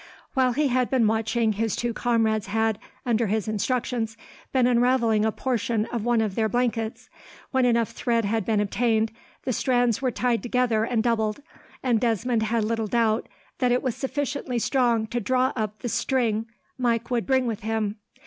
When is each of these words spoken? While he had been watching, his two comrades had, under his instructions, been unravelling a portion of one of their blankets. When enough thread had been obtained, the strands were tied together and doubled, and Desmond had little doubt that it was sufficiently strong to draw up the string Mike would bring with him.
While 0.33 0.53
he 0.53 0.69
had 0.69 0.89
been 0.89 1.05
watching, 1.05 1.53
his 1.53 1.75
two 1.75 1.93
comrades 1.93 2.47
had, 2.47 2.79
under 3.05 3.27
his 3.27 3.47
instructions, 3.47 4.17
been 4.51 4.65
unravelling 4.65 5.23
a 5.25 5.31
portion 5.31 5.85
of 5.93 6.03
one 6.03 6.21
of 6.21 6.33
their 6.33 6.49
blankets. 6.49 7.07
When 7.51 7.65
enough 7.65 7.91
thread 7.91 8.25
had 8.25 8.43
been 8.43 8.59
obtained, 8.59 9.11
the 9.43 9.53
strands 9.53 10.01
were 10.01 10.09
tied 10.09 10.41
together 10.41 10.85
and 10.85 11.03
doubled, 11.03 11.43
and 11.83 11.99
Desmond 11.99 12.41
had 12.41 12.63
little 12.63 12.87
doubt 12.87 13.29
that 13.59 13.71
it 13.71 13.83
was 13.83 13.95
sufficiently 13.95 14.57
strong 14.57 15.05
to 15.05 15.19
draw 15.19 15.53
up 15.55 15.77
the 15.83 15.87
string 15.87 16.47
Mike 16.79 17.11
would 17.11 17.27
bring 17.27 17.45
with 17.45 17.59
him. 17.59 17.97